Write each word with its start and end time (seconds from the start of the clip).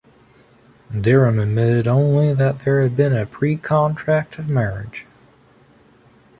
Dereham 0.99 1.37
admitted 1.37 1.85
only 1.87 2.33
that 2.33 2.61
there 2.61 2.81
had 2.81 2.95
been 2.97 3.13
a 3.13 3.27
pre-contract 3.27 4.39
of 4.39 4.49
marriage. 4.49 5.05